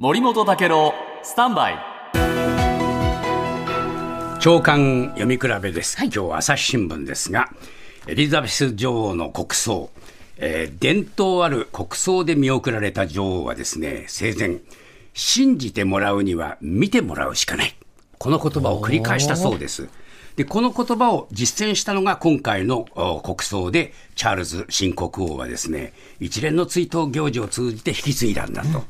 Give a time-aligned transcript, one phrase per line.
[0.00, 0.94] 森本武郎
[1.24, 1.74] スタンバイ。
[4.40, 7.48] 長官読み比べです、今日朝日新聞ですが
[8.06, 9.90] エリザベス女王の国葬、
[10.36, 14.58] えー伝統ある国葬で見送られた女王はですね生前
[15.14, 17.74] 信じてもらうには見てもらうしかない。
[18.18, 19.88] この言葉を繰り返したそうです
[20.38, 22.84] でこの言葉を実践したのが今回の
[23.24, 28.84] 国葬でチャールズ新国王はですね一連の追悼行事を通じて引き継いだんだと。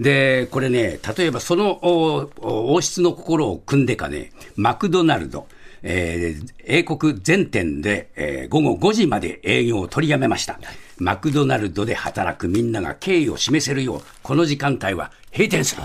[0.00, 5.46] で、これね、例えばその王室の心を組んでかね、マクドナルド、
[5.82, 10.58] えー英国全店で、えー午後5時まで営業を取りやめました。
[10.96, 15.82] マクドナルドで働くみんなが敬意を示せるよう、この時間帯は閉店する。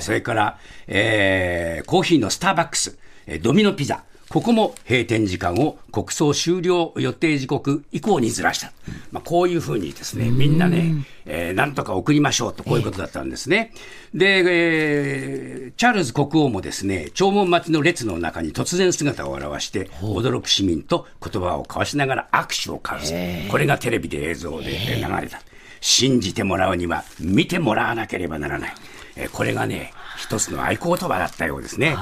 [0.00, 2.98] それから、えーコーヒーのスターバックス、
[3.42, 8.72] ドミノピザ、ここも閉店時間を国葬終了予定時刻以降にずらした。
[9.10, 13.72] まあ、こういうふうにですね、みんなね、えーなんとか送りましょうと、こういうことだったんですね。
[14.12, 23.50] で、えーチャールズ国王もですね、弔問待ちの列の中に突然姿を現して、驚く市民と言葉を交わしながら握手を交わす。
[23.50, 25.40] これがテレビで映像でえー流れた。
[25.80, 28.74] 信じてもらうには見てもらわなければならない。
[29.16, 31.96] えーこれがね、一つの合言葉だったようですね。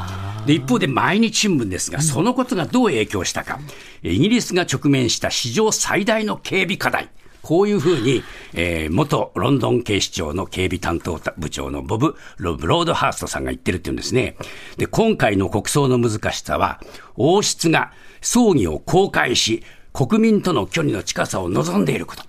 [0.46, 3.60] で、一方で毎日新聞ですが、そのことがどう影響したか。
[4.02, 7.10] イギリスが直面した史上最大の警備課題。
[7.42, 14.36] こういうふうに、えー元ロンドン警視庁の警備担当部長のボブ・ロブロードハーストさんが言ってるっていうんですね。
[14.78, 16.80] で、今回の国葬の難しさは、
[17.16, 22.24] 王室が葬儀を公開し、国民との距離の近さを望んでいること。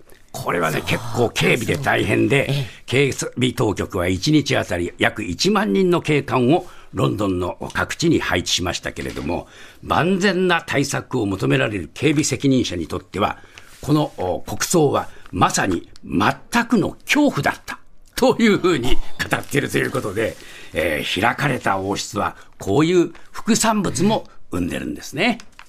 [0.48, 2.48] これはね、結構警備で大変で、
[2.86, 9.50] 警備当局は1日あたり約1万人の警官をロンドンの各地に配置しましたけれども、
[9.84, 13.39] 万全な対策を求められる警備責任者にとっては、
[13.81, 17.80] このお国葬はまさに全くの恐怖だった。
[18.16, 19.02] というふうに語
[19.38, 20.38] っているということで、
[20.73, 25.39] えー開かれた王室はこういう副産物も生んでるんですね。